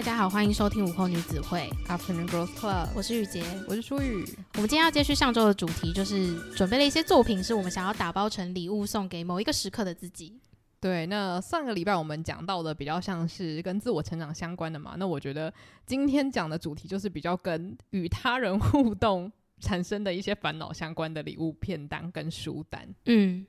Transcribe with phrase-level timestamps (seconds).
[0.00, 2.88] 大家好，欢迎收听午后女子会 Afternoon Girls Club。
[2.96, 4.24] 我是雨洁，我是舒雨。
[4.54, 10.40] 我们今天要接续上周的主题，就是准备了一些作品，是我们想要打包成礼物送给某一个时刻的自己。
[10.80, 15.52] 对，那上个礼拜我们讲到的比较像是跟自我成长相关的嘛，那我觉得
[15.84, 22.88] 今天讲的主题就是比较跟与他人互动产生的一些烦恼相关的礼物片单跟书单。
[23.04, 23.44] 嗯，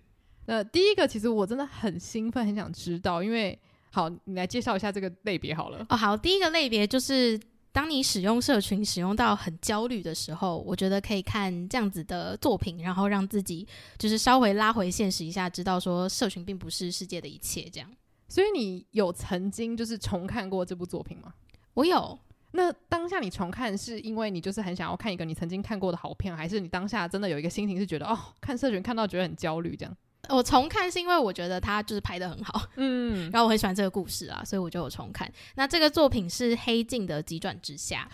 [0.47, 3.57] 那第一个其实我真的很兴奋，很想知道，因为。
[3.91, 5.85] 好，你来介绍一下这个类别好了。
[5.89, 7.39] 哦，好，第一个类别就是
[7.71, 17.89] 当你使用社群使用到很焦虑的时候，我觉得可以看这样子的作品，然后让自己就是稍微拉回现实一下，知道说社群并不是世界的一切这样。
[18.27, 21.33] 所以你有曾经就是重看过这部作品吗？
[21.73, 22.17] 我有。
[22.53, 29.97] 那当下你重看是因为你就是很想要看一个你曾经看过的好片，还是你当下真的有一个心情是觉得哦，看社群看到觉得很焦虑这样？
[30.29, 35.29] 我重看是因为我觉得他就是拍的很好，嗯， 然后我很喜欢这个故事啊，所以我就有重看。
[35.55, 38.07] 那这个作品是黑镜的急转直下。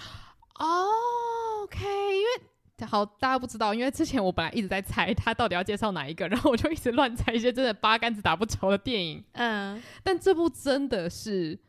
[0.55, 0.88] 哦
[1.64, 9.23] ，OK，因为好大家不知道，因为之前我本来一直在猜他到底要介绍哪一个，然后我就一直乱猜一些真的八竿子打不着的电影。
[9.33, 11.59] 嗯，但这部真的是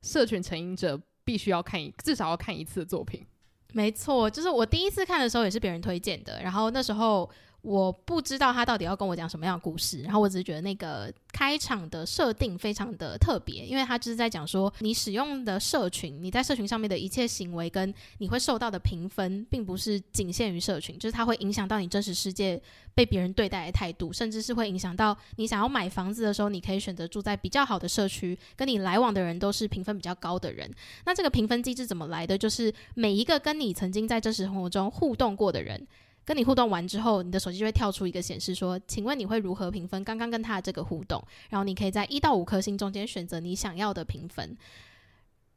[0.00, 3.26] 社群成瘾者必须要看一至少要看一次的作品。
[3.72, 7.28] 没错，就是我第一次看的时候也是别人推荐的，然后那时候。
[7.66, 22.62] 我不知道他到底要跟我讲什么样的故事，然后我只是觉得那个开场的设定非常的特别，因为他就是在讲说，你使用的社群，你在社群上面的一切行为跟你会受到的评分，并不是仅限于社群，就是它会影响到你真实世界
[22.94, 30.72] 被别人对待的态度，甚至是会影响到你想要买房子的时候，你可以选择住在比较好的社区，跟你来往的人都是评分比较高的人。
[31.04, 32.38] 那这个评分机制怎么来的？
[32.38, 35.84] 就是每一个跟你曾经在真实生活中互动过的人。
[36.26, 44.56] 跟你互动完之后，你的手机就会跳出一个显示说：“请问你会如何评分刚刚跟他的这个互动？”然后你可以在一到五颗星中间选择你想要的评分。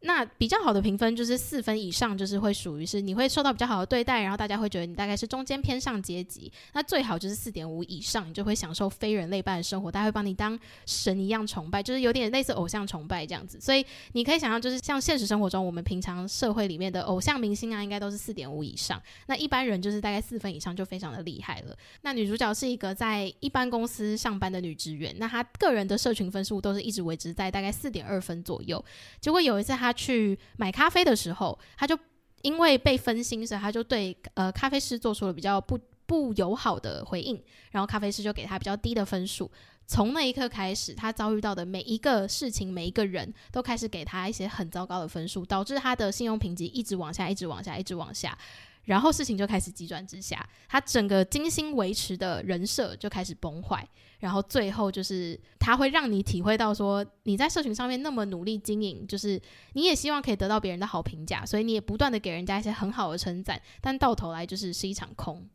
[0.02, 6.50] 那比较好的评分就是四分以上，就是会属于是你会受到比较好的对待，然后大家会觉得你大概是中间偏上阶级。
[6.72, 13.60] 那最好就是四点五以上，你就会享受非人类般的生活，大家会把你当神一样崇拜，就是有点类似偶像崇拜这样子。
[13.60, 19.02] 所以你可以想象，就是像现实生活中我们平常社会里面的偶像明星啊，应该都是四点五以上。
[19.26, 21.76] 那一般人就是大概四分以上就非常的厉害了。
[22.04, 28.82] 那女主角是一个在一般公司上班的女职员，那她个人的社群分数都是一直维持在大概四点二分左右。
[29.20, 29.89] 结果有一次她。
[29.90, 31.98] 他去买咖啡的时候，他就
[32.44, 37.42] 因为被分心，所以他就对呃咖啡师做出了比较不不友好的回应，
[37.72, 39.50] 然后咖啡师就给他比较低的分数。
[39.88, 48.38] 从那一刻开始，他遭遇到的每一个事情、每一个人都开始给他一些很糟糕的分数，导致他的信用评级一直往下，一直往下，一直往下。
[48.86, 53.88] 然后事情就开始急转直下，他整个精心维持的人设就开始崩坏，
[54.20, 59.42] 然后最后就是他会让你体会到说，你在社群上面那么努力经营，就是
[59.74, 65.48] 你也希望可以得到别人的好评价，所以你也不断的给人家一些很好的称赞，但到头来就是是一场空。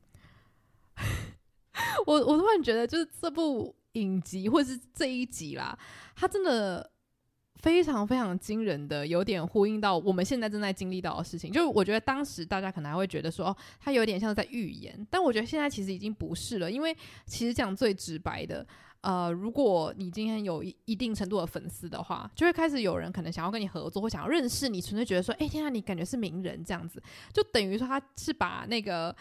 [2.07, 5.79] 我我突然觉得，就是这部影集或是这一集啦，
[6.17, 6.91] 它真的。
[7.57, 11.51] 非常非常惊人的，有点呼应到我们现在正在经历到的事情。
[11.51, 16.71] 就是我觉得当时大家可能还会觉得说，哦，他有点像在预言，但我觉得现在其实已经不是了。
[16.71, 16.95] 因为
[17.25, 18.67] 其实讲最直白的，
[19.01, 27.03] 呃，如果你今天有一一定程度的粉丝的话，就会开始有人可能想要跟你合作，或想要认识你，纯粹觉得说，哎，天啊，你感觉是名人这样子，
[27.33, 29.15] 就等于说他是把那个。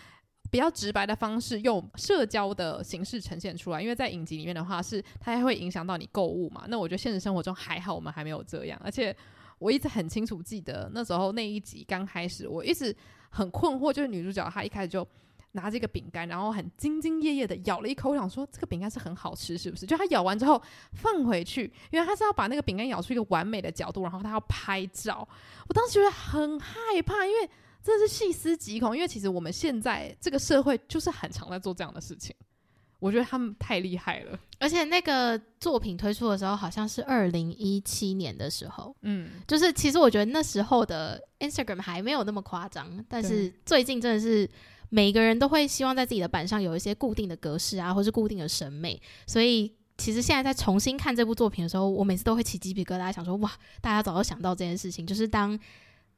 [0.54, 3.82] 比较直白的方式，用社交的形式呈现出来。
[3.82, 6.66] 因为在影集里面的话，是它还会影响到你购物嘛。
[6.68, 8.80] 那我觉得现实生活中还好，我们还没有这样。
[8.84, 9.16] 而且
[9.58, 12.96] 我一直很清楚记得那时候那一集刚开始，我一直
[13.32, 15.04] 很困惑，就是女主角她一开始就
[15.54, 19.88] 拿这个饼干，然后很兢兢业业的咬了一口，我想说这个饼干是很好吃，是不是？
[19.88, 20.62] 就她咬完之后
[20.92, 25.28] 放回去，因为她是要把那个饼干咬出一个完美的角度，然后她要拍照。
[25.68, 27.50] 我当时觉得很害怕，因为。
[27.84, 32.34] 真的是细思极恐，因为其实我们现在这个社会就是很常在做这样的事情。
[33.00, 34.40] 我觉得他们太厉害了。
[34.60, 44.50] 而且那个作品推出的时候，好像是二零一七年的时候，嗯，就是其实我觉得那时候的 Instagram 还没有那么夸张，但是最近真的是
[44.88, 49.74] 每个人都会希望在自己的板上有一些固定的格式啊，或是固定的审美，所以。
[49.96, 55.58] 其实现在在重新看这部作品的时候，我每次都会起鸡皮疙瘩，想说哇，大家早就想到这件事情，就是当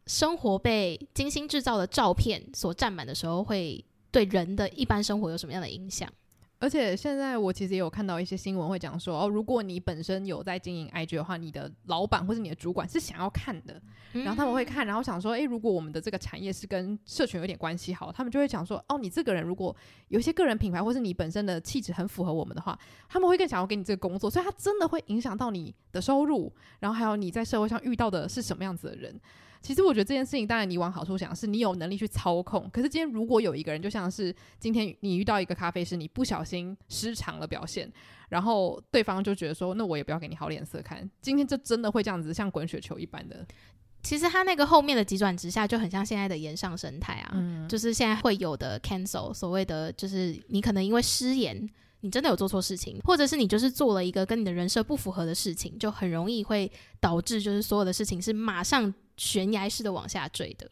[0.08, 6.10] 生活被精心制造的照片所占满的时候，会对人的一般生活有什么样的影响？
[6.58, 13.80] 而且现在我其实也有看到一些新闻会讲说，哦，如果你本身有在经营 IG 的话，你的老板或是你的主管是想要看的，
[14.14, 19.76] 然后他们会看，然后想说，诶，如果我们的这个产业是跟社群有点关系好，他们就会讲说，哦，你这个人如果
[20.08, 22.80] 有一些个人品牌或是你本身的气质很符合我们的话，
[23.10, 29.20] 他们会更想要给你这个工作，所以它真的会影响到你的收入，然后还有你在社会上遇到的是什么样子的人。
[29.66, 32.70] 其实我觉得这件事情，当然你往好处想，是你有能力去操控。
[32.70, 37.92] 可是今天如果有一个人，就像是今天你遇到一个咖啡师，你不小心失常了表现，
[38.30, 41.10] 然后对方就觉得说，那我也不要给你好脸色看。
[41.20, 43.44] 今天就真的会这样子，像滚雪球一般的。
[44.04, 51.68] 其实他那个后面的急转直下，就很像现在的延上生态啊，嗯、就是现在会有的 cancel，所谓的就是你可能因为失言。
[52.02, 60.70] 你真的有做错事情，或者是你就是做了一个跟你的人设不符合的事情，就很容易会导致就是所有的事情是马上悬崖式的往下坠的。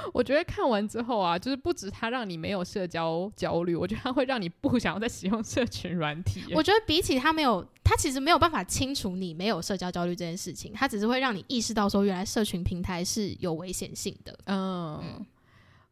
[0.14, 6.44] 我觉得看完之后啊，就是不止它让你没有社交焦虑，我觉得它会让你不想要再使用社群软体。
[6.54, 14.38] 我觉得比起它没有，它其实没有办法清除你没有社交焦虑这件事情，它只是会让你意识到说，原来社群平台是有危险性的。
[14.46, 15.00] 嗯。
[15.02, 15.26] 嗯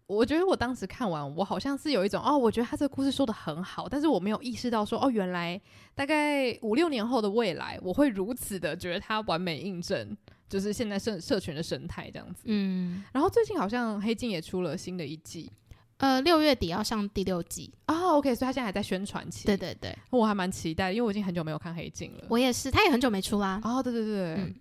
[0.09, 5.61] 我觉得我当时看完，我好像是有一种哦，我觉得他这个故事说的很好，但是我没有意识到说哦，原来
[5.97, 10.17] 大概五六年后的未来，我会如此的觉得它完美印证，
[10.49, 12.43] 就是现在社社群的生态这样子。
[12.45, 15.51] 嗯，然后最近好像黑镜也出了新的一季，
[15.99, 18.17] 呃，六月底要上第六季哦。
[18.17, 19.47] OK，所以他现在还在宣传期。
[19.47, 22.25] 对对对，我还蛮期待，因为我已经很久没有看黑镜了。
[22.29, 23.61] 我也是，他也很久没出啦。
[23.65, 24.55] 哦，对对对，嗯、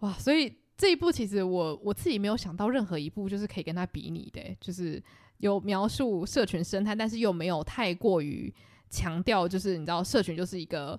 [0.00, 0.54] 哇，所以。
[0.80, 5.02] 这一部其实我我自己没有想到任何一部就是可以跟他比拟的，就是
[5.36, 8.50] 有描述社群生态，但是又没有太过于
[8.88, 10.98] 强调，就是你知道社群就是一个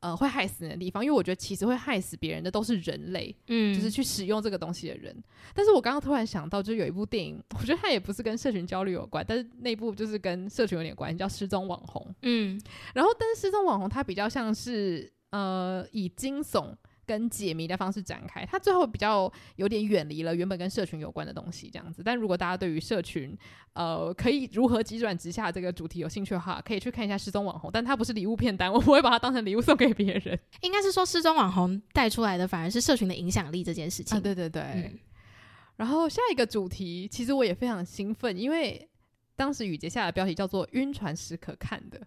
[0.00, 5.14] 呃会害死人的地方，因为我觉得其实会害死别人的都是人类，嗯，就是去使用这个东西的人。
[5.54, 12.06] 但是我刚刚突然想到，就有一部电影，我觉得它也不是跟社群焦虑有关，但是那部就是跟社群有点关系，叫《失踪网红》。
[12.22, 12.60] 嗯，
[12.94, 16.74] 然后但是失踪网红它比较像是呃以惊悚。
[17.10, 22.04] 跟解谜的方式展开，它最后比较有点远离了原本跟社群有关的东西，这样子。
[22.04, 23.36] 但如果大家对于社群，
[23.72, 27.68] 呃，可以如何急转直下这个主题有兴趣的话，可以去看一下失踪网红。
[27.72, 30.38] 但它不是礼物片单，我不会把它当成礼物送给别人。
[30.60, 34.16] 应该是说失踪网红带出来的反而是社群的影响力这件事情。
[34.16, 34.62] 啊，对对对。
[34.62, 34.96] 嗯。
[35.78, 38.88] 然后下一个主题，其实我也非常兴奋，因为
[39.34, 42.00] 当时雨杰下的标题叫做“晕船时可看的”。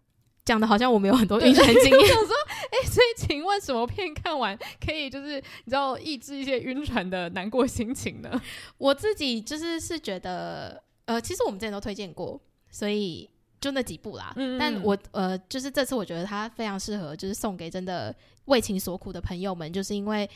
[0.46, 2.00] 讲的好像我们有很多晕船经验。
[2.00, 2.36] 我想说，
[2.72, 8.42] 哎、欸，所以请问什么片看完可以就是你知道抑制一些晕船的难过心情呢？
[8.78, 13.30] 我自己就是是觉得，呃，其实我们之前都推荐过，所以
[13.62, 14.34] 就那几部啦。
[14.36, 18.14] 嗯，但我呃，就是这次我觉得它非常适合，就是送给真的
[18.46, 20.30] 为情所苦的朋友们，就是因为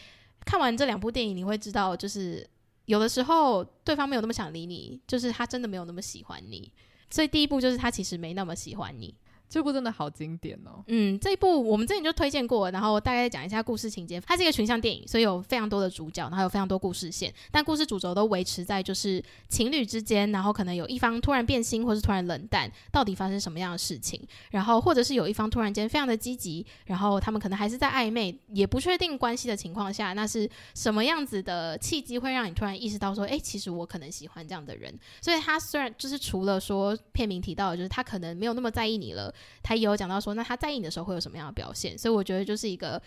[0.45, 2.47] 看完这两部电影，你会知道，就是
[2.85, 6.71] 有的时候对方没有那么想理你，就是他真的没有那么喜欢你。
[7.09, 9.13] 所以第一部就是他其实没那么喜欢你。
[9.49, 10.83] 这部真的好经典哦！
[10.87, 14.19] 嗯，这一部我们之前就推荐过，然后大概讲一下故事情节。
[14.21, 24.21] 它是一个群像电影，所以有非常多的主角，然后有非常多故事线，但故事主轴都维持在就是情侣之间，然后可能有一方突然变心，或是突然冷淡，到底发生什么样的事情？
[24.51, 34.93] 然后或者是有一方突然间非常的积极，然后他们可能还是在暧昧，也不确定关系的情况下，那是什么样子的契机会让你突然意识到说，哎，其实我可能喜欢这样的人？
[35.21, 39.33] 所以他虽然就是除了说片名提到的，就是他可能没有那么在意你了。
[39.63, 41.97] 他也有讲到说，那他在意你的时候会有什么样的表现？
[41.97, 43.01] 所以我觉得就是一个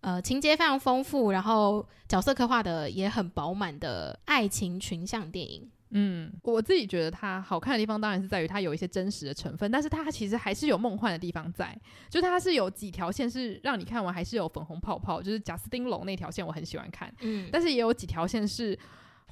[0.00, 5.70] 呃情节非常丰富，然后角色刻画的也很饱满的爱情群像电影。
[5.94, 18.78] 嗯，我自己觉得它好看的地方当然是在于它有一些真实的成分，但是它其实还是有梦幻的地方在，就它是有几条线是让你看完还是有粉红泡泡，就是贾斯汀龙那条线我很喜欢看，嗯，但是也有几条线是。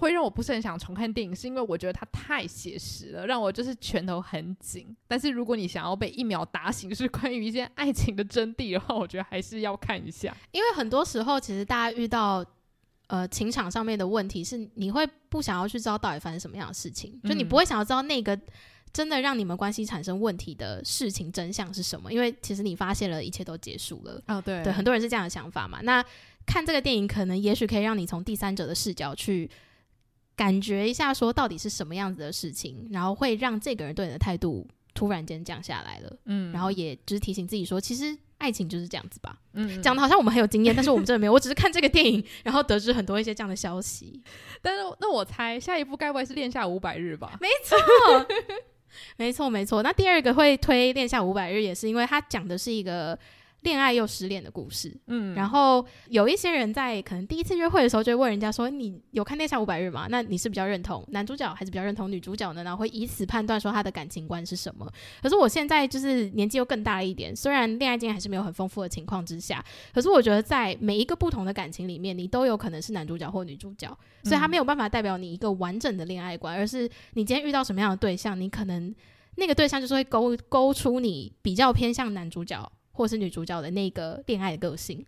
[0.01, 4.97] 会让我不是很想重看电影，是因为我觉得它太写实了，让我就是拳头很紧。
[5.07, 10.35] 但是如果你想要被一秒打醒，就是关于一些爱情的真谛的话，我觉得还是要看一下。
[10.53, 12.43] 因为很多时候，其实大家遇到
[13.09, 18.39] 呃情场上面的问题，是你会不想要去知道到底发生什么样的事情，就你不会想要知道那个
[18.95, 24.23] 真的让你们关系产生问题的事情真相是什么，因为其实你发现了一切都结束了。
[24.29, 25.81] 哦，对对，很多人是这样的想法嘛。
[25.83, 26.03] 那
[26.47, 29.51] 看这个电影，可能也许可以让你从第三者的视角去。
[30.41, 36.17] 感觉一下，说到底是什么样子的事情，然后会让这个人对你的态度突然间降下来了。
[36.25, 39.39] 嗯，然后也就是提醒自己说，其实爱情就是这样子吧。
[39.53, 41.33] 嗯，讲的好像我们很有经验，但是我们真的没有。
[41.35, 44.23] 我只是看这个电影，然后得知很多一些这样的消息。
[44.63, 47.37] 但是那我猜下一步该不会是《恋下五百日》吧？
[47.39, 47.77] 没错，
[49.19, 49.83] 没错，没错。
[49.83, 53.19] 那第二个会推《恋下五百日》，也是因为它讲的是一个。
[53.63, 62.65] 恋爱又失恋的故事，嗯，然后有一些人在可能第一次约会的时候就会问人家说：“你有看《恋下五百日》吗？”那你是比较认同男主角还是比较认同女主角呢？
[62.65, 64.91] 然后会以此判断说他的感情观是什么。
[65.23, 69.63] 可是我现在就是年纪又更大了一点，虽然恋爱经验还是没有很丰富的情况之下，
[69.93, 73.87] 可是我觉得在每一个不同的感情里面，你都有可能是男主角或女主角，
[74.25, 78.95] 所以他没有办法代表你一个完整的恋爱观，而是你今天遇到什么样的对象，你可能
[79.37, 82.73] 那个对象就是会勾勾出你比较偏向男主角。
[82.93, 85.05] 或是女主角的那个恋爱的个性，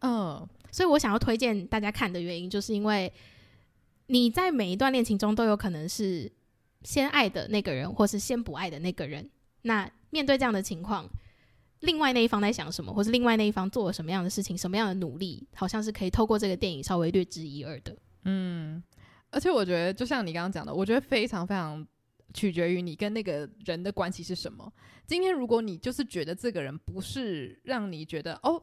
[0.00, 3.12] 嗯，所以我想要推荐大家看的原因，就是因为
[4.06, 6.30] 你在每一段恋情中都有可能是
[6.82, 9.28] 先爱的那个人，或是先不爱的那个人。
[9.62, 11.08] 那面对这样的情况，
[11.80, 17.96] 另外那一方在想什么，或是另外那一方做了什么样的事情，什么样的努力，好像是可以透过这个电影稍微略知一二的。
[18.24, 18.82] 嗯，
[19.30, 21.86] 而且我觉得，就像你刚刚讲的，我觉得非常非常。
[22.32, 24.72] 取决于你跟那个人的关系是什么。
[25.06, 28.62] 今天如果你就是觉得这个人不是让你觉得哦，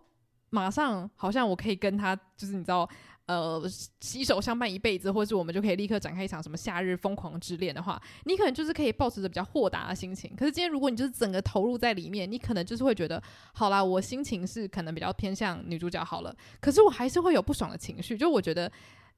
[0.50, 2.90] 马上好像我可以跟他就是你知道
[3.28, 3.62] 呃
[4.02, 10.36] 携手相伴一辈子，或者是我们就可以立刻展开一场什么夏日疯狂之恋的话，你可能就是可以抱持着比较豁达的心情。
[10.36, 13.22] 可是今天如果你就是整个投入在里面，你可能就是会觉得
[13.54, 18.18] 好啦，我心情是可能比较偏向女主角好了，可是我还是会有不爽的情绪。
[18.18, 18.72] 就我觉得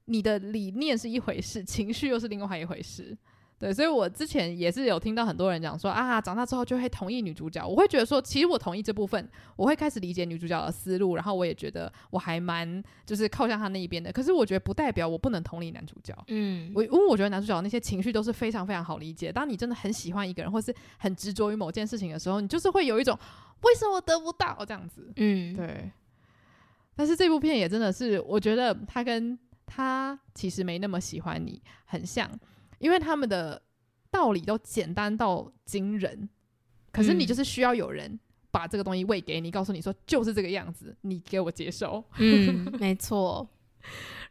[0.04, 3.16] 你的理念是一回事，情绪又是另外一回事。
[3.62, 7.64] 对，所以我之前也是有听到很多人讲说啊，长大之后就会同意女主角。
[7.64, 14.10] 我会觉得说，其实我同意这部分，我会开始理解女主角的思路，然后我也觉得我还蛮就是靠向她那一边的。
[14.10, 16.12] 可是我觉得不代表我不能同理男主角。
[16.26, 19.30] 嗯，我因为我觉得男主角那些情绪都是非常非常好理解。
[19.30, 23.16] 当你真的很喜欢一个人，或是很执着于某件事情的时候，你就是会有一种
[23.60, 25.08] 为什么得不到这样子。
[25.14, 25.88] 嗯，对。
[26.96, 32.28] 但是这部片也真的是，我觉得他跟他其实没那么喜欢你很像。
[32.82, 33.62] 因为他们的
[34.10, 36.28] 道理都简单到惊人，
[36.90, 38.18] 可是你就是需要有人
[38.50, 42.04] 把这个东西喂给你，告诉你说就是这个样子，你给我接受。
[42.18, 43.48] 嗯， 没错。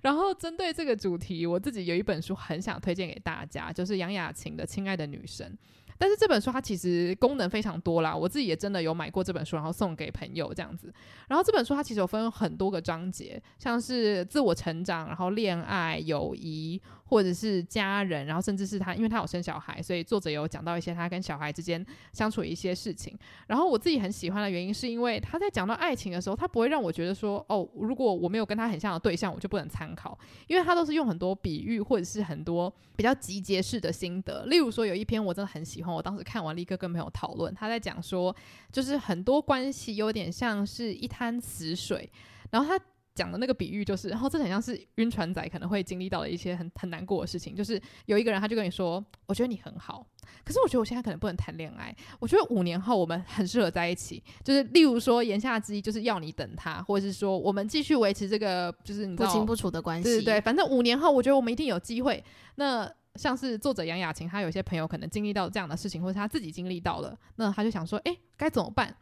[0.01, 5.57] 然后针对这个主题，我自己有一本书很想推荐给大家，就是杨雅琴的《亲爱的女神》。
[5.97, 10.91] 但是这本书它其实功能非常多啦，我自己也真的有买过这本书，然后送给朋友这样子。
[11.27, 16.81] 然后这本书它其实有分很多个章节，像是自我成长，然后恋爱、友谊。
[17.11, 23.13] 或者是家人，然后甚至是他，因为他有生小孩，所以作者有讲到一些他跟小孩之间相处一些事情。
[23.47, 34.45] 然后我自己很喜欢的原因，是因为他在讲到爱情的时候，他不会让我觉得说，哦，如果我没有跟他很像的对象，我就不能参考，因为他都是用很多比喻或者是很多比较集结式的心得。
[34.45, 38.33] 例如说，有一篇我真的很喜欢，我当时看完立刻跟朋友讨论，他在讲说，
[38.71, 42.09] 就是很多关系有点像是一滩死水，
[42.51, 42.81] 然后他。
[43.13, 50.05] 讲的那个比喻就是，然后这很像是晕船仔可能会经历到的一些很很难过的事情，就是有一个人他就跟你说，我觉得你很好，
[50.45, 62.23] 可是我觉得我现在可能不能谈恋爱，我觉得五年后我们很适合在一起，就是例如说言下之意就是要你等他，或者是说我们继续维持这个就是你不清不楚的关系，对对对，反正五年后我觉得我们一定有机会。
[62.55, 68.95] 那像是作者杨雅琴，她有些朋友可能经历到这样的事情，或者她自己经历到了，那她就想说，哎，该怎么办？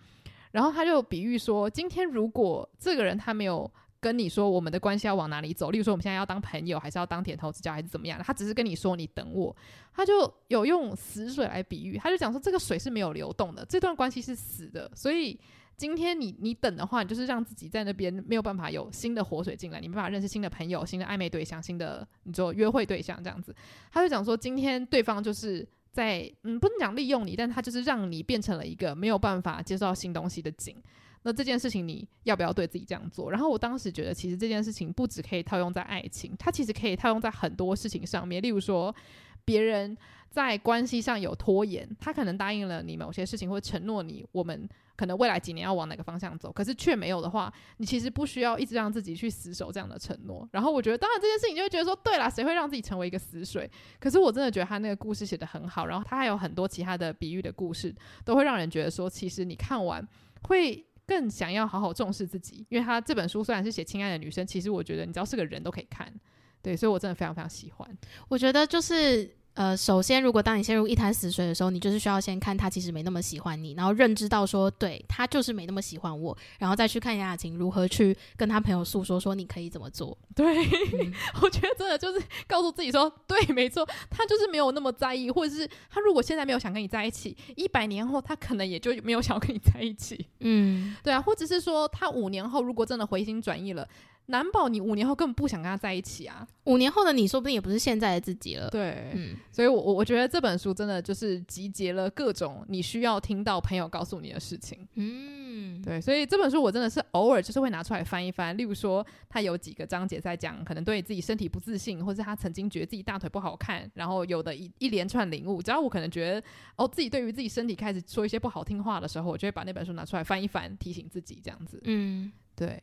[0.52, 3.72] 然后他就比喻说，今天如果这个人他没有。
[4.02, 8.22] 跟你说我们的关系要往哪里走，例如说我们现在要当朋友，还是要当点头之交，还是怎么样？
[8.24, 9.56] 他只是跟你说你等我，
[9.94, 15.38] 他就有用死水来比喻，他就讲说这个水是没有流动的，这段关系是死的，所以
[15.76, 23.54] 今天你你等的话，你就是让自己在那边没有办法有新的活水进来，你没办法认识新的朋友、新的暧昧对象、新的你就约会对象这样子。
[23.92, 30.82] 他就讲说今天对方就是在嗯不能讲利用你，但他就是让你变成了一个没有办法接受到新东西的井。
[31.24, 33.30] 那这件事情你要不要对自己这样做？
[33.30, 38.42] 然后我当时觉得，其实这件事情不只可以套用在爱情，它其实可以套用在很多事情上面。
[38.42, 38.96] 例如说，
[39.44, 39.98] 别人
[40.30, 50.48] 在关系上有拖延，他可能答应了你某些事情，或承诺你我们可能未来几年要往哪个方向走，可是却没有的话，你其实不需要一直让自己去死守这样的承诺。
[50.52, 53.70] 然后我觉得，当然这件事情就会觉得说，对啦，谁会让自己成为一个死水？
[54.00, 60.08] 可是我真的觉得他那个故事写得很好，然后他还有很多其他的比喻的故事，都会让人觉得说，其实你看完
[60.44, 60.86] 会。
[61.10, 66.14] 更想要好好重视自己，因为他这本书虽然是写亲爱的女生，其实我觉得你只要是个人都可以看，
[66.62, 67.98] 对，所以我真的非常非常喜欢。
[68.28, 80.18] 我觉得就是呃，首先，如果当你陷入一潭死水的时候，你就是需要先看他其实没那么喜欢你，然后认知到说，对，他就是没那么喜欢我，然后再去看亚雅晴如何去跟他朋友诉说，说你可以怎么做。
[80.34, 81.14] 对，嗯、
[81.44, 90.26] 我觉得真的就是告诉自己说，对，没错，他就是没有那么在意，或者是他如果现在没有想跟你在一起，一百年后他可能也就没有想要跟你在一起。
[90.40, 93.86] 嗯，对啊，或者是说他五年后如果真的回心转意了。
[94.30, 96.48] 难保你五年后根本不想跟他在一起啊！
[96.66, 98.70] 五年后的你说不定也不是现在的自己了。
[98.70, 104.88] 对，嗯，所以我我我觉得这本书真的就是集结了各种你需要听到朋友告诉你的事情。
[104.94, 108.56] 嗯，对，所以这本书我真的是偶尔就是会拿出来翻一翻。
[108.56, 115.60] 例如说，他有几个章节在讲可能对自己身体不自信，或是他曾经觉得自己大腿不好看，然后有的一一连串领悟。
[115.60, 116.44] 只要我可能觉得
[116.76, 121.82] 哦，自己对于自己身体开始说一些不好听话的时候，我就会把那本书拿出来翻一翻，提醒自己这样子。
[121.86, 122.80] 嗯，对。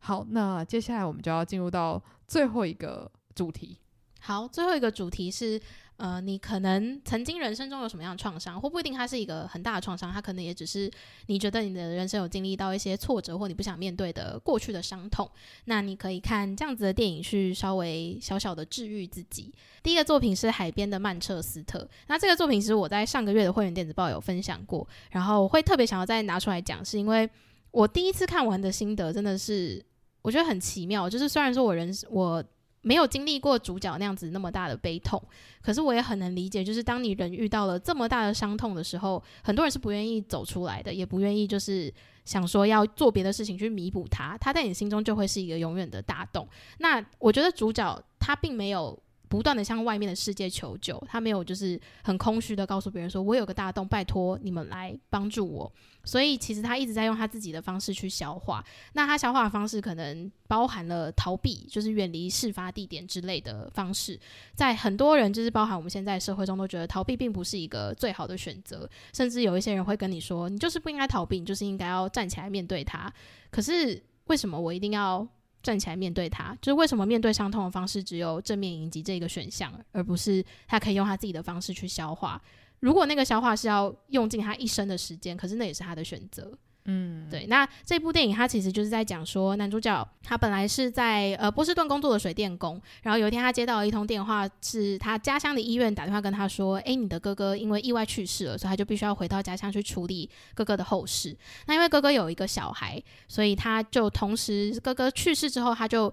[0.00, 3.78] 好，那接下来我们就要进入到最后一个主题。
[4.22, 5.58] 好，最后一个主题是，
[5.96, 10.90] 呃，你可能曾经人生中有什么样的创伤，或不一定它是一个很大的创伤，它可能也只是
[11.26, 15.30] 你觉得你的人生有经历到一些挫折，或你不想面对的过去的伤痛。
[15.64, 19.50] 那你可以看这样子的电影去稍微小小的治愈自己。
[19.82, 21.78] 第一个作品是《海边的曼彻斯特》，
[22.08, 27.28] 那这个作品其实我在上个月的会员电子报有分享过，然后我会特别想要再拿出来讲，是因为
[27.70, 29.84] 我第一次看完的心得真的是。
[30.22, 32.44] 我觉得很奇妙，就是虽然说我人我
[32.82, 35.18] 没有经历过主角那样子那么大的悲痛，
[35.62, 41.90] 可是我也很能理解，就是当你人遇到了这么大的伤痛的时候，很多人是不愿意走出来的，也不愿意就是
[42.26, 46.46] 想说要做别的事情去弥补它，它在你心中就会是一个永远的大洞。
[46.80, 49.02] 那我觉得主角他并没有。
[49.30, 55.72] 不断的向外面的世界求救，他没有就是很空虚的告诉别人说：“我有个大洞，拜托你们来帮助我。”
[56.02, 58.64] 所以其实他一直在用他自己的方式去消化。
[58.94, 64.18] 那他消化的方式可能包含了逃避，就是远离事发地点之类的方式。
[64.56, 73.12] 在很多人就是包含我们现在社会中都觉得逃避并不是一个最好的选择，甚至有一些人会跟你说：“你就是不应该逃避，你就是应该要站起来面对它。”
[73.52, 75.24] 可是为什么我一定要？
[75.62, 82.40] 站起来面对他，就是为什么面对伤痛的方式只有正面迎击这个选项，而不是他可以用他自己的方式去消化。
[82.80, 86.50] 如果那个消化是要用尽他一生的时间，可是那也是他的选择。
[86.90, 87.46] 嗯，对。
[87.46, 101.36] 那这部电影它其实就是在讲说，男主角他本来是在呃波士顿工作的水电工，然后有一天他接到了一通电话，是他家乡的医院打电话跟他说：“哎，你的哥哥因为意外去世了，所以他就必须要回到家乡去处理哥哥的后事。”
[101.68, 106.12] 那因为哥哥有一个小孩，所以他就同时哥哥去世之后，他就。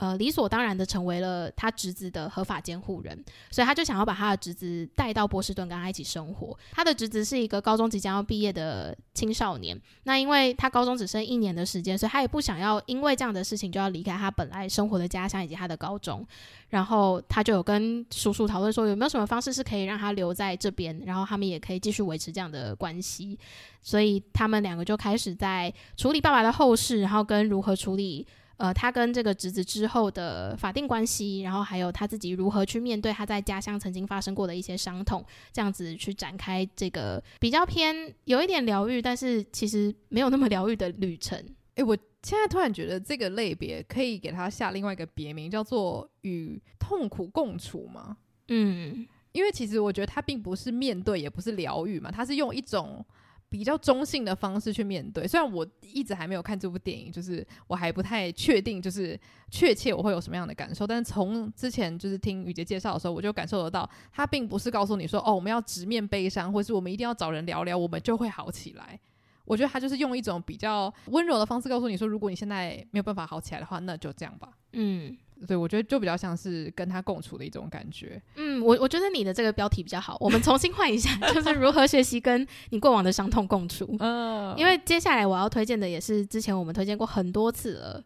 [0.00, 6.58] 呃，理所当然的成为了他侄子的合法监护人，所以他就想要把他的侄子带到波士顿跟他一起生活。
[6.72, 16.26] 他的侄子是一个高中即将要毕业的青少年，那因为他高中只剩一年的时间，所以他也不想要因为这样的事情就要离开他本来生活的家乡以及他的高中。
[16.70, 23.38] 然后他就有跟叔叔讨论说，有没有什么方式是可以让他留在这边，然后他们也可以继续维持这样的关系。
[23.82, 28.26] 所以他们两个就开始在处理爸爸的后事，然后跟如何处理。
[28.60, 41.42] 呃，他跟这个侄子之后的法定关系，然后还有他自己如何去面对他在家乡曾经发生过的一些伤痛，这样子去展开这个比较偏有一点疗愈，但是其实没有那么疗愈的旅程。
[41.76, 48.18] 诶，我现在突然觉得这个类别可以给他下另外一个别名，叫做与痛苦共处吗？
[48.48, 53.02] 嗯，因为其实我觉得他并不是面对，也不是疗愈嘛，他是用一种。
[53.50, 59.18] 比较中性的方式去面对，虽然我一直还没有看这部电影，就是我还不太确定，就是
[59.50, 60.86] 确切我会有什么样的感受。
[60.86, 68.98] 但是从之前就是听雨洁介绍的时候，我就感受得到，他并不是告诉你说，哦，我们要直面悲伤，或是我们一定要找人聊聊，我们就会好起来。
[69.44, 74.48] 我觉得他就是用一种比较温柔的方式告诉你说，如果你现在没有办法好起来的话，那就这样吧。
[74.74, 75.16] 嗯。
[75.46, 78.20] 对，我觉得就比较像是跟他共处的一种感觉。
[78.36, 83.96] 嗯，我我觉得你的这个标题比较好，我们重新换一下， 就是如何学习跟你过往的伤痛共处。
[84.00, 88.04] 嗯，因为接下来我要推荐的也是之前我们推荐过很多次了，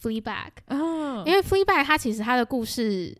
[0.02, 0.22] 《Fleabag》。
[0.66, 3.16] 嗯，因为《Fleabag》它其实它的故事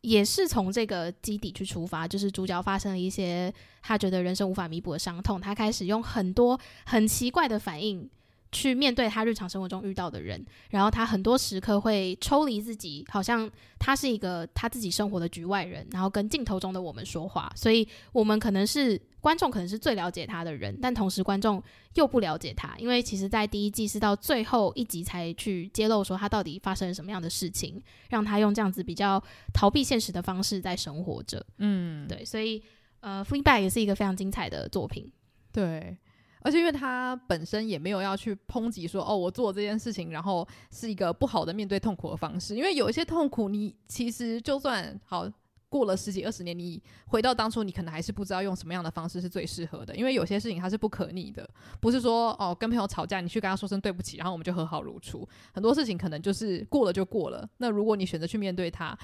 [0.00, 8.08] 也是从这个基底去出发，就是主角发生了一些他觉得人生无法弥补的伤痛，他开始用很多很奇怪的反应。
[8.50, 17.52] 去面对他日常生活中遇到的人，然后他很多时刻会抽离自己，好像他是一个他自己生活的局外人，然后跟镜头中的我们说话。
[17.54, 21.62] 所以，我们可能是观众，可能是最了解他的人，但同时观众
[21.94, 31.44] 又不了解他，因为其实，在第一季是到最后一集才去揭露说他到底发生了什么样的事情，让他用这样子比较逃避现实的方式在生活着。
[31.58, 32.62] 嗯，对，所以
[33.00, 35.12] 呃，《Fleabag》也是一个非常精彩的作品。
[35.52, 35.96] 对。
[36.42, 42.54] 而且因为他本身也没有要去抨击说哦，我做这件事情，然后是一个不好的面对痛苦的方式。
[42.54, 45.30] 因为有一些痛苦，你其实就算好
[45.68, 51.48] 过了十几二十年，你回到当初，你可能还是不知道用什么样的方式是最适合的，因为有些事情它是不可逆的，
[51.80, 55.28] 不是说哦跟朋友吵架，你去跟他说声对不起，然后我们就和好如初。
[55.52, 57.46] 很多事情可能就是过了就过了。
[57.58, 58.96] 那如果你选择去面对它，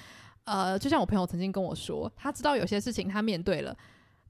[0.45, 3.77] 呃，就像我朋友曾经跟我说，他知道有些事情他面对了。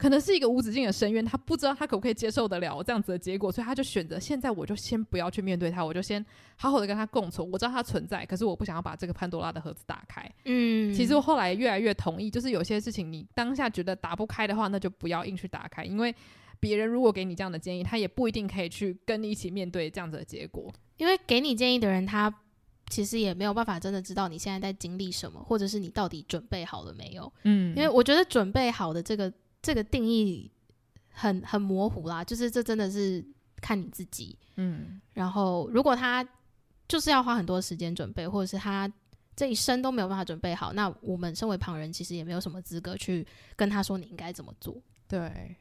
[0.05, 6.23] 可能是一个无止境的深渊，他不知道他可不可以接受得了这样子的结果，所以他就选择现在我就先不要去面对他，我就先
[6.57, 7.51] 好好的跟他共存。
[7.51, 10.31] 我知道他存在，可是我不想要把这个潘多拉的盒子打开。
[10.45, 16.15] 嗯，其实我后来越来越同意，就是有些事情你当下觉得打不开的话，那就不要硬去打开，因为
[16.61, 20.71] 别人如果给你这样的建议，他也不一定可以去跟你一起面对这样子的结果。
[20.99, 22.31] 因为给你建议的人，他
[22.91, 27.33] 其实也没有办法真的知道你现在在经历什么，或者是你到底准备好了没有。
[27.45, 29.33] 嗯，因为我觉得准备好的这个。
[29.65, 30.51] 这个定义
[31.09, 33.25] 很很模糊啦，就是这真的是
[33.63, 36.23] 看你自己，嗯，然后如果他
[36.87, 38.93] 就是要花很多时间准备，或者是他
[39.35, 44.77] 这一生都没有办法准备好，那我们身为旁人其实也没有什么资格去跟他说你应该怎么做。
[45.09, 45.57] 对，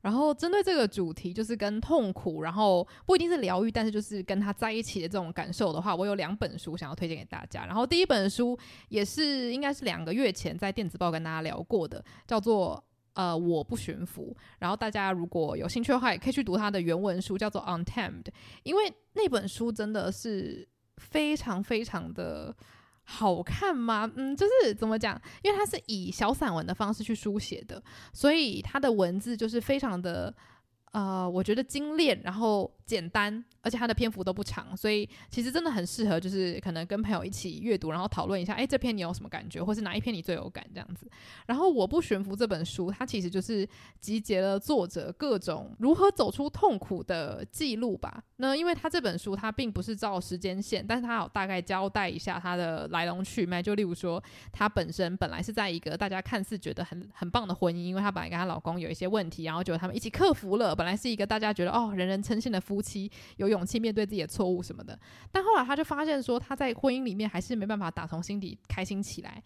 [0.00, 7.66] 然后针对这个主题，就是跟痛苦，然后不一定是疗愈，但是就是跟他在一起的这种感受的话，我有两本书想要推荐给大家。
[7.66, 12.82] 然后第一本书也是应该是两个月前在电子报跟大家聊过的，叫做。
[13.14, 14.36] 呃，我不驯服。
[14.58, 18.22] 然后大家如果有兴趣的话，也可以去读他的原文书，叫做《Untamed》，
[18.62, 22.54] 因为那本书真的是非常非常的
[23.02, 24.10] 好看吗？
[24.16, 25.20] 嗯，就是怎么讲？
[25.42, 30.34] 因为它是以小散文的方式去书写的，所以它的文字就是非常的。
[30.92, 41.08] 呃，我觉得精炼，然后简单，而且它的篇幅都不长，所以其实真的很适合，就是可能跟朋友一起阅读，然后讨论一下，哎，这篇你有什么感觉，或是哪一篇你最有感这样子。
[41.46, 43.66] 然后我不悬浮这本书，它其实就是
[44.00, 48.22] 集结了作者各种如何走出痛苦的记录吧。
[48.36, 60.74] 那因为他这本书它并不是照时间线，但是他有大概交代一下它的来龙去脉，就例如说，他本身本来是在一个大家看似觉得很很棒的婚姻，因为他本来跟他老公有一些问题，然后结果他们一起克服了。
[60.74, 64.98] 本来是一个大家觉得哦，人人称羡的夫夫妻，有勇气面对自己的错误什么的，
[65.30, 69.40] 但后来他就发现说，他在婚姻里面还是没办法打从心底开心起来。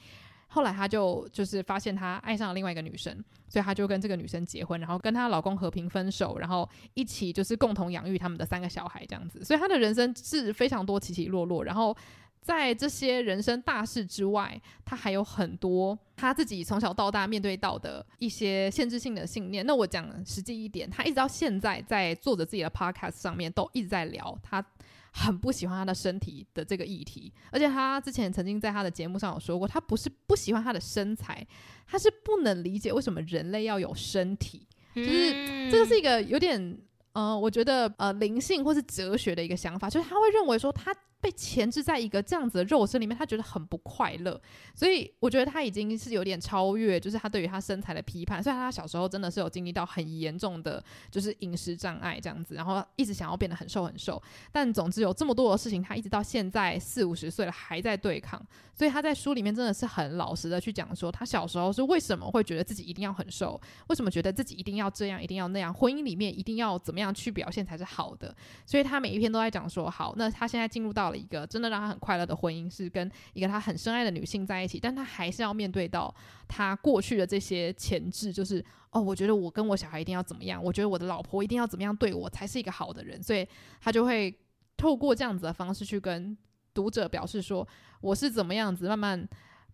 [0.46, 3.14] 后来他就就是发现他爱上了另外一个女生，
[3.50, 9.44] 所以他就跟这个女生结婚，然后跟她老公和平分手，然后一起就是共同养育他们的三个小孩这样子。
[9.44, 11.94] 所以他的人生是非常多起起落落，然后。
[12.40, 19.64] 在这些人生大事之外，他还有很多他自己从小到大面对到的一些限制性的信念。
[19.66, 24.64] 那我讲实际一点，他一直到现在在做着自己的 podcast 上面，都一直在聊他
[25.12, 27.32] 很不喜欢他的身体的这个议题。
[27.50, 31.46] 而且他之前曾经在他的节目上有说过，他不是不喜欢他的身材，
[31.86, 34.66] 他是不能理解为什么人类要有身体。
[34.94, 36.76] 就是这个是一个有点
[37.12, 40.94] 呃，我觉得呃灵性或是哲学的一个想法，就是他会认为说他。
[41.20, 44.40] 被钳制在一个这样子的肉身里面，他觉得很不快乐，
[44.72, 48.40] 所以我觉得他已经是有点超越，就是他对于他身材的批判。
[48.40, 58.40] 虽然他小时候真的是有经历到很严重的，就是饮食障碍这样子，然后一直想要变得很瘦很瘦，但总之有这么多的事情，他一直到现在四五十岁了还在对抗。
[58.72, 68.32] 所以他在书里面真的是很老实的去讲说，他小时候是为什么会觉得自己一定要很瘦，为什么觉得自己一定要这样，一定要那样，婚姻里面一定要怎么样去表现才是好的。
[68.64, 71.08] 所以他每一篇都在讲说，好，那他现在进入到。
[71.08, 76.14] 了一个真的让他很快乐的婚姻，是跟一个他很深爱的女性在一起，但他还是要面对到
[76.46, 83.48] 他过去的这些前置，就是哦，我觉得我跟我小孩一定要怎么样，我觉得我的老婆一定要怎么样对我才是一个好的人，所以
[83.80, 84.38] 他就会
[84.76, 86.36] 透过这样子的方式去跟
[86.74, 87.66] 读者表示说，
[88.02, 89.26] 我是怎么样子慢慢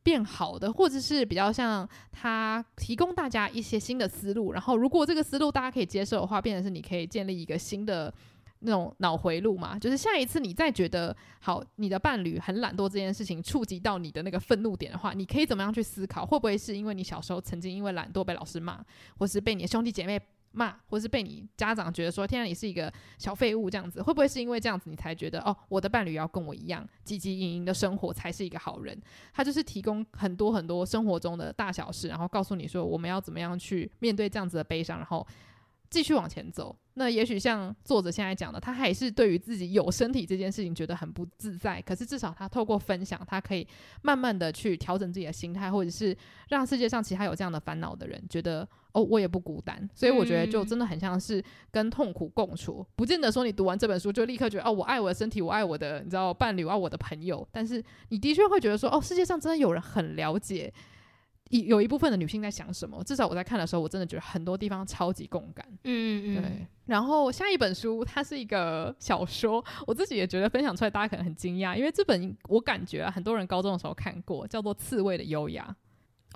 [0.05, 8.15] 变好的，或者是比较像他提供大家一些新的思路，然后如果这个思路大家可以接受的话，变成是你可以建立一个新的。
[8.67, 16.25] 那种脑回路嘛，就是下一次你再觉得好，你的伴侣很懒惰这件事情触及到你的那个愤怒点的话，你可以怎么样去思考？
[16.25, 18.83] 会不会是因为你小时候曾经因为懒惰被老师骂，
[19.19, 20.19] 或是被你的兄弟姐妹
[20.55, 24.01] 骂，或是被你家长觉得说，天啊，你是一个小废物这样子？
[24.01, 28.99] 会不会是因为这样子你才觉得哦，我的伴侣要跟我一样汲汲营营的生活才是一个好人？
[29.33, 35.27] 他就是提供很多很多生活中的大小事，然后告诉你说我们要怎么样去面对这样子的悲伤，然后。
[35.91, 41.83] 继续往前走，那也许像作者现在讲的，他还是对于自己有身体这件事情觉得很不自在。
[41.83, 43.67] 可是至少他透过分享，他可以
[44.03, 46.17] 慢慢的去调整自己的心态，或者是
[46.51, 49.91] 让世界上其他有这样的烦恼的人觉得，哦，我也不孤单。
[49.93, 57.47] 所以我觉得就真的很像是跟痛苦共处，不见得说你读完这本书就立刻觉得，哦，我爱我的身体，我爱我的，你知道伴侣，我爱我的朋友。
[57.51, 60.73] 但是你的确会觉得说，哦，世界上真的有人很了解。
[61.63, 63.03] 有一部分的女性在想什么？
[63.05, 65.67] 至少我在看的时候，我真的觉得很多地方超级共感。
[65.85, 66.67] 嗯嗯，对。
[66.87, 75.75] 然后下一本书，它是一个小说，我自己也觉得分享出来，大家可能很惊讶，因为这本我感觉啊，很多人高中的时候看过，叫做《刺猬的优雅》。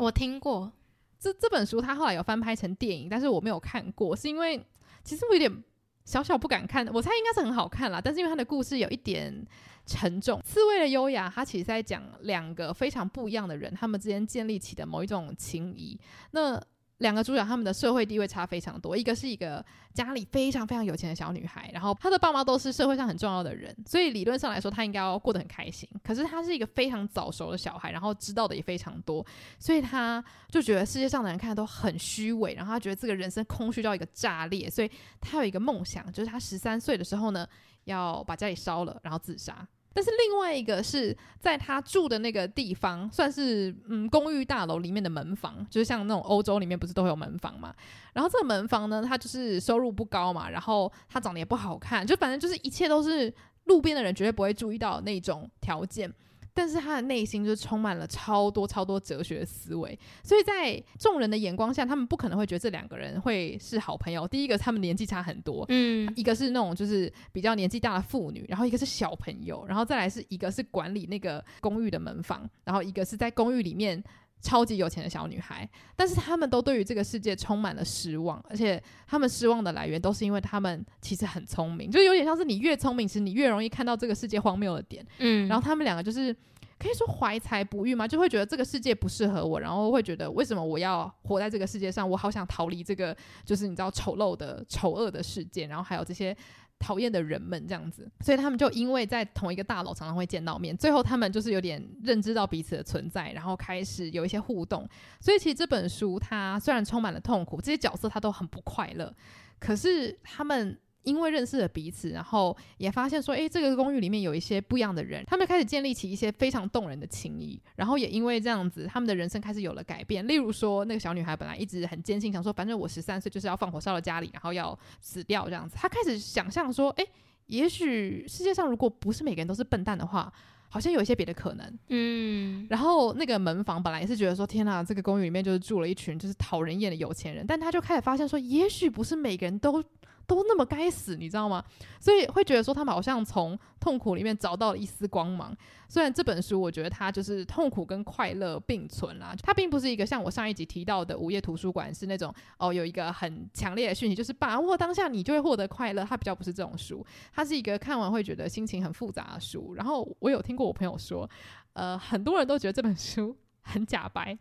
[0.02, 0.72] 我听过
[1.18, 4.64] 这这本书，它后来有翻拍成电影，但是我没有看过，是因为
[5.02, 5.64] 其实我有点
[6.08, 6.86] 小小不敢看。
[6.86, 9.46] 我猜应该是很好看啦，但是因为它的故事有一点
[9.84, 10.40] 沉重。
[10.42, 16.00] 刺猬的优雅，它其实在讲两个非常不一样的人，他们之间建立起的某一种情谊。
[16.30, 16.58] 那
[16.98, 25.88] 两个主角他们的社会地位差非常多，一个是一个家里非常非常有钱的小女孩，然后她的爸妈都是社会上很重要的人，所以理论上来说她应该要过得很开心。
[26.02, 29.24] 可是她是一个非常早熟的小孩，然后知道的也非常多，
[29.58, 37.46] 所以她就觉得世界上的人看都很虚伪，然后她觉得这个人生空虚到一个炸裂，所以她有一个梦想，就是她十三岁的时候呢，
[37.84, 39.66] 要把家里烧了，然后自杀。
[39.92, 47.74] 但是另外一个是在他住的那个地方，算是嗯公寓大楼里面的门房，就是像那种欧洲里面不是都会有门房嘛？
[48.12, 53.32] 然后这个门房呢，他就是收入不高嘛，然后他长得也不好看，就反正就是一切都是
[53.64, 56.12] 路边的人绝对不会注意到那种条件。
[56.58, 64.26] 但是他的内心就充满了超多超多哲学思维，所以在众人的眼光下，他们不可能会觉得这两个人会是好朋友。
[64.26, 74.02] 第一个，他们年纪差很多，嗯，一个是那种就是比较年纪大的妇女，然后一个是小朋友，然后再来是一个是管理那个公寓的门房，然后一个是在公寓里面。
[74.40, 85.04] 超级有钱的小女孩，但是他们都对于这个世界充满了失望，而且他们失望的来源都是因为他们其实很聪明，就有点像是你越聪明，其实你越容易看到这个世界荒谬的点。
[85.18, 86.32] 嗯，然后他们两个就是
[86.78, 92.08] 可以说怀才不遇嘛，就会觉得这个世界不适合我，然后会觉得为什么我要活在这个世界上？
[92.08, 96.36] 我好想逃离这个，就是你知道丑陋的丑恶的世界，然后还有这些。
[96.78, 104.88] 讨厌的人们这样子，所以他们就因为在同一个大楼常常会见到面，最后他们就是有点认知到彼此的存在，然后开始有一些互动。
[105.20, 109.14] 所以其实这本书它虽然充满了痛苦，这些角色他都很不快乐，
[109.58, 110.78] 可是他们。
[111.04, 117.58] 因为认识了彼此，然后也发现说，诶，这个公寓里面有一些不一样的人，他们开始建立起一些非常动人的情谊。
[117.76, 120.26] 然后也因为这样子，他们的人生开始有了改变。
[120.28, 125.76] 例如说，那个小女孩本来一直很坚信，想说，反正我十三岁就是要放火烧了家里，然后要死掉这样子。
[125.78, 127.06] 她开始想象说，诶，
[127.46, 130.30] 也许世界上如果不是每个人都是笨蛋的话，
[130.68, 131.78] 好像有一些别的可能。
[131.88, 132.66] 嗯。
[132.68, 139.82] 然后那个门房本来也是觉得说，天哪，这个公寓里面就是住了一群就是讨人厌的有钱人，但他就开始发现说，也许不是每个人都。
[140.28, 141.64] 都那么该死，你知道吗？
[141.98, 145.56] 所以会觉得说他们好像从痛苦里面找到了一丝光芒。
[145.88, 156.04] 虽然这本书我觉得它就是痛苦跟快乐并存啦，它并不是一个像我上一集提到的午夜图书馆是那种哦有一个很强烈的讯息，就是把握当下你就会获得快乐。
[156.04, 159.72] 它比较不是这种书，它是一个看完会觉得心情很复杂的书。
[159.76, 161.28] 然后我有听过我朋友说，
[161.72, 164.38] 呃，很多人都觉得这本书很假白，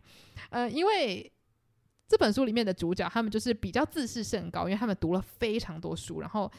[0.50, 1.32] 呃，因为。
[2.08, 6.50] 这本书里面的主角，他们就是比较自视甚高，因为他们读了非常多书，然后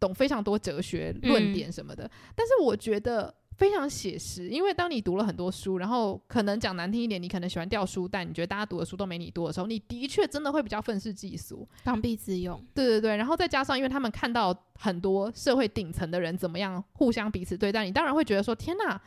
[0.00, 2.04] 懂非常多哲学论点什么的。
[2.04, 12.60] 嗯、但是我觉得非常写实，因为当你读了很多书，然后可能讲难听一点，你可能喜欢掉书袋，你觉得大家读的书都没你多的时候，你的确真的会比较愤世嫉俗、刚愎自用。
[12.74, 19.00] 对对对，然后再加上，因为他们看到很多社会顶层的人怎么样互相彼此对待，你当然会觉得说：天哪！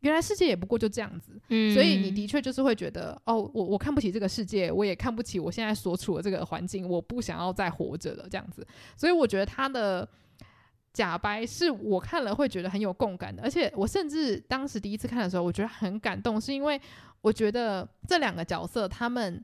[0.00, 8.66] 原来世界也不过就这样子，嗯，所以你的确就是会觉得，哦，我我看不起这个世界，我也看不起我现在所处的这个环境，我不想要再活着了，这样子。
[8.96, 10.08] 所以我觉得他的
[10.92, 16.80] 假白是我看了会觉得很有共感的，而且我甚至当时第一次看的时候，我觉得很感动，是因为
[17.20, 19.42] 我觉得这两个角色他们。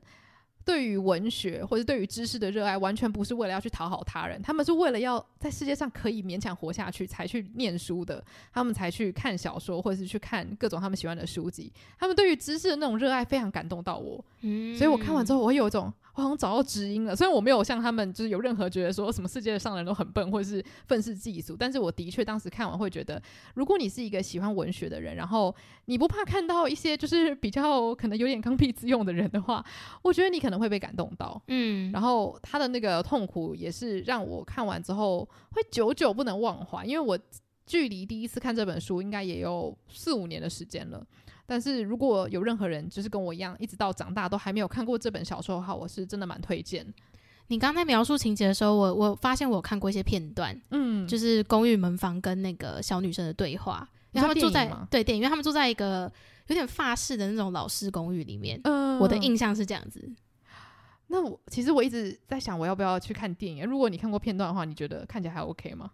[0.65, 11.71] 对于文学或者对于知识的热爱，完全不是为了要去讨好他人，他们是为了要在世界上可以勉强活下去才去念书的，他们才去看小说或者是去看各种他们喜欢的书籍。
[11.99, 15.93] 他们对于知识的那种热爱非常感动到我，嗯，所以我看完之后，我会有一种。
[16.15, 23.21] 我好像找到知音了，虽然我没有像他们就是有任何觉得说什么世界上的人都很笨或者是愤世嫉俗，但是我的确当时看完会觉得，
[23.53, 25.53] 如果你是一个喜欢文学的人，然后
[25.85, 29.63] 你不怕看到一些就是比较可能有点刚愎自用的人的话，
[30.01, 31.41] 我觉得你可能会被感动到。
[31.49, 37.19] 嗯，然后他的那个痛苦也是让我看完之后会久久不能忘怀，因为我
[37.65, 41.05] 距离第一次看这本书应该也有四五年的时间了。
[41.47, 46.85] 但是如果有任何人就是跟我一样，一直到长大都还没有看过这本小说的话，我是真的蛮推荐。
[47.47, 56.11] 你刚才描述情节的时候，我我发现我看过一些片段，嗯，就是公寓门房跟那个小女生的对话，然后他们住在对电影，因为他们住在一个
[56.47, 60.11] 有点法式的那种老式公寓里面，嗯，我的印象是这样子。
[61.05, 63.63] 那我其实我一直在想，我要不要去看电影？
[63.63, 65.91] 如果你看过片段的话，你觉得看起来还 OK 吗？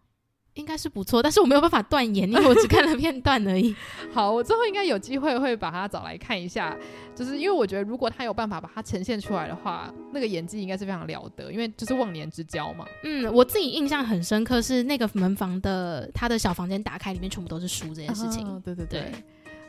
[0.55, 3.73] 应该是不错，但是我没有办法断言，因为我只看了片段而已。
[4.11, 6.77] 好，我之后应该有机会会把它找来看一下，
[7.15, 12.85] 就是因为我觉得如果他有办法把它呈现出来的话，那个演技应该是非常了得，因为就是忘年之交嘛。
[13.03, 18.61] 嗯，我自己印象很深刻是那个门房的他的小房间打开，里面全部都是书这件事情。
[18.61, 18.85] 对对。
[18.85, 19.11] 对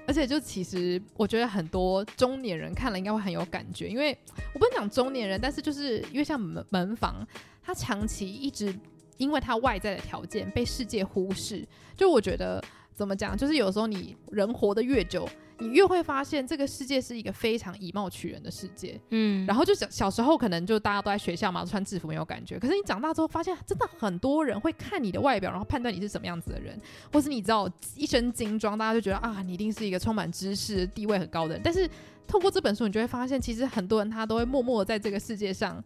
[0.04, 4.10] 而且就其实我觉得很多中年人看了应该会很有感觉，因为
[4.52, 7.24] 我不能讲中年人，但是就是因为像门门房，
[7.62, 8.74] 他长期一直
[9.22, 11.64] 因为他外在的条件被世界忽视，
[11.96, 15.28] 就我觉得怎么讲，就是有时候你人活得越久。
[15.58, 26.76] 你越会发现这个世界是一个非常以貌取人的世界，嗯，然后就小小时候可能就大家都在学校嘛，穿制服没有感觉，可是你长大之后发现，真的很多人会看你的外表，然后判断你是什么样子的人，
[27.12, 31.60] 或是你知道一身精装，大家就觉得啊，你一定是一个充满知识、地位很高的人。
[31.62, 31.88] 但是
[32.26, 35.80] 透过这本书，你就会发现，其实很多人他都会默默在这个世界上。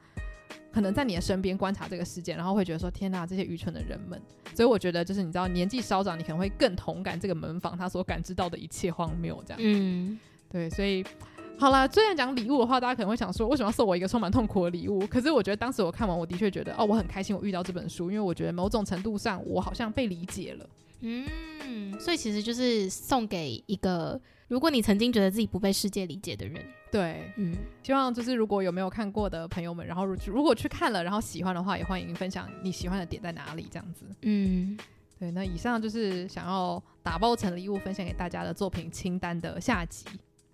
[0.72, 4.20] 可能在你的身边观察这个事件，然后会觉得说：“天哪，这些愚蠢的人们！”
[4.54, 9.42] 所以我觉得，就是你知道，年纪稍长，你可能会更同感这个门房他所感知到的一切荒谬。
[9.46, 10.18] 这样，嗯，
[10.50, 10.68] 对。
[10.70, 11.04] 所以
[11.58, 15.06] 好啦，虽然讲礼物的话，大家可能会想说，为什么要送我一个充满痛苦的礼物？
[15.06, 20.68] 可是我觉得当时我看完，我的确觉得哦，我很开心，我遇到这本书，因为我觉得某种程度上，我好像被理解了。
[21.00, 26.62] 嗯，所以其实就是送给一个，如果你曾经觉得自己不被世界理解的人。
[26.96, 34.06] 对，嗯，希望就是如果有没有看过的朋友们，然后如果去看了，然后喜欢的话，也欢迎分享你喜欢的点在哪里，这样子。
[34.22, 34.78] 嗯，
[35.18, 40.06] 对，那以上就是想要打包成礼物分享给大家的作品清单的下集。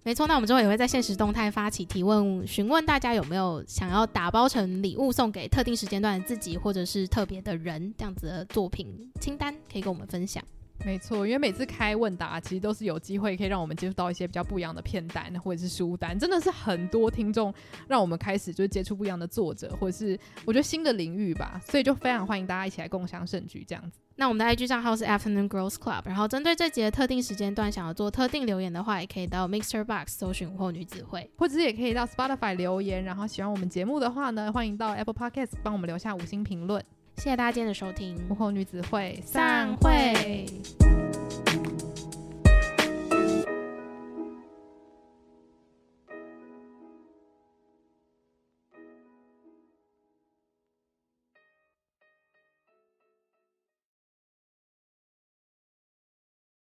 [0.02, 10.42] 没错，那我们之后也会在现实动态发起提问，询问大家有没有想要打包成礼物送给特定时间段的自己或者是特别的人这样子的作品清单，可以跟我们分享。
[10.84, 17.52] 没错，因为每次开问答，其实都是有机会可以让我们接触到一些比较不一样的片单或者是书单，真的是很多听众
[17.88, 23.98] 让我们开始就是接触不一样的作者，或者是我觉得新的领域吧，所以就非常欢迎大家一起来共享盛举这样子。
[24.16, 36.84] 那我们的 IG 账号是 Afternoon Girls Club，然后针对这节特定时间段想要做特定留言的话，也可以到 Mixer Box 搜寻午后女子会，或者是也可以到 Spotify 留言，然后喜欢我们节目的话呢，欢迎到 Apple Podcast 帮我们留下五星评论。
[37.16, 40.46] 谢谢大家今天的收听，幕后女子会散会。